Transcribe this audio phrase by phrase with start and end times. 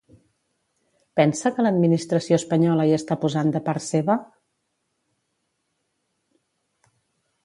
[1.19, 4.15] Pensa que l'administració espanyola hi està posant de part seva?